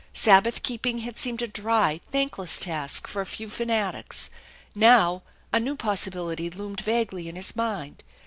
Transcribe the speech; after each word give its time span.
Sabbath 0.15 0.63
keeping 0.63 0.97
had 1.05 1.15
seemed 1.19 1.43
a 1.43 1.47
dry, 1.47 2.01
thankless 2.11 2.57
task 2.57 3.05
for 3.05 3.21
a 3.21 3.25
few 3.27 3.47
fanatics; 3.47 4.31
now 4.73 5.21
a 5.53 5.59
new 5.59 5.75
possibility 5.75 6.49
loomed 6.49 6.79
vaguely 6.81 7.29
in 7.29 7.35
his 7.35 7.55
mind. 7.55 8.03